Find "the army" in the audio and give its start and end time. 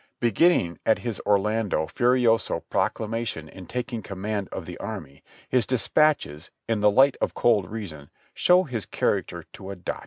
4.65-5.23